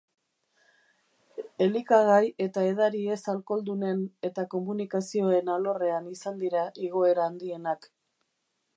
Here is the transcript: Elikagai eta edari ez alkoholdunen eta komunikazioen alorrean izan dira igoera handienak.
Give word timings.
Elikagai 1.65 2.23
eta 2.47 2.63
edari 2.71 3.03
ez 3.17 3.19
alkoholdunen 3.35 4.03
eta 4.31 4.49
komunikazioen 4.57 5.55
alorrean 5.59 6.11
izan 6.17 6.45
dira 6.45 6.69
igoera 6.89 7.31
handienak. 7.33 7.91